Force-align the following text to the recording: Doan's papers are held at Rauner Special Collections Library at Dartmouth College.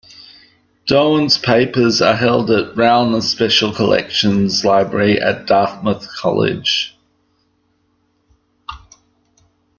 Doan's 0.87 1.37
papers 1.37 2.01
are 2.01 2.15
held 2.15 2.49
at 2.49 2.73
Rauner 2.73 3.21
Special 3.21 3.71
Collections 3.71 4.65
Library 4.65 5.21
at 5.21 5.45
Dartmouth 5.45 6.07
College. 6.17 6.97